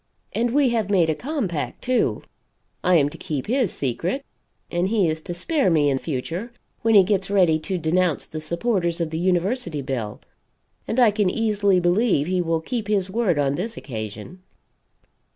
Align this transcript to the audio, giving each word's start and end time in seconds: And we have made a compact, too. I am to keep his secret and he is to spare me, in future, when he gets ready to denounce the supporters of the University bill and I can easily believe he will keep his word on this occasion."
And 0.33 0.49
we 0.49 0.69
have 0.69 0.89
made 0.89 1.11
a 1.11 1.13
compact, 1.15 1.83
too. 1.83 2.23
I 2.83 2.95
am 2.95 3.07
to 3.09 3.19
keep 3.19 3.45
his 3.45 3.71
secret 3.71 4.25
and 4.71 4.87
he 4.87 5.07
is 5.07 5.21
to 5.21 5.33
spare 5.35 5.69
me, 5.69 5.91
in 5.91 5.99
future, 5.99 6.51
when 6.81 6.95
he 6.95 7.03
gets 7.03 7.29
ready 7.29 7.59
to 7.59 7.77
denounce 7.77 8.25
the 8.25 8.41
supporters 8.41 8.99
of 8.99 9.11
the 9.11 9.19
University 9.19 9.83
bill 9.83 10.19
and 10.87 10.99
I 10.99 11.11
can 11.11 11.29
easily 11.29 11.79
believe 11.79 12.25
he 12.25 12.41
will 12.41 12.61
keep 12.61 12.87
his 12.87 13.11
word 13.11 13.37
on 13.37 13.53
this 13.53 13.77
occasion." 13.77 14.41